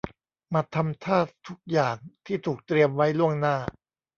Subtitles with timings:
[0.53, 1.95] มาทำท่าทุกอย่าง
[2.25, 3.55] ที่ถูกเตรียมไว้ล่วงหน้า